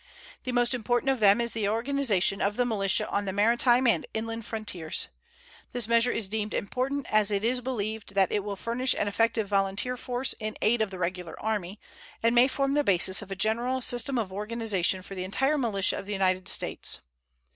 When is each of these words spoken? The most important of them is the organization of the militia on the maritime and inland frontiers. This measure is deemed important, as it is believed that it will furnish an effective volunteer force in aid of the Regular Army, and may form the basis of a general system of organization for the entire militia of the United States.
The 0.45 0.51
most 0.51 0.73
important 0.73 1.11
of 1.11 1.19
them 1.19 1.39
is 1.39 1.53
the 1.53 1.69
organization 1.69 2.41
of 2.41 2.55
the 2.57 2.65
militia 2.65 3.07
on 3.07 3.25
the 3.25 3.31
maritime 3.31 3.85
and 3.85 4.03
inland 4.15 4.47
frontiers. 4.47 5.09
This 5.73 5.87
measure 5.87 6.11
is 6.11 6.27
deemed 6.27 6.55
important, 6.55 7.05
as 7.11 7.29
it 7.29 7.43
is 7.43 7.61
believed 7.61 8.15
that 8.15 8.31
it 8.31 8.43
will 8.43 8.55
furnish 8.55 8.95
an 8.97 9.07
effective 9.07 9.47
volunteer 9.47 9.95
force 9.95 10.33
in 10.39 10.55
aid 10.59 10.81
of 10.81 10.89
the 10.89 10.97
Regular 10.97 11.39
Army, 11.39 11.79
and 12.23 12.33
may 12.33 12.47
form 12.47 12.73
the 12.73 12.83
basis 12.83 13.21
of 13.21 13.29
a 13.29 13.35
general 13.35 13.79
system 13.79 14.17
of 14.17 14.33
organization 14.33 15.03
for 15.03 15.13
the 15.13 15.23
entire 15.23 15.59
militia 15.59 15.99
of 15.99 16.07
the 16.07 16.13
United 16.13 16.47
States. 16.47 17.01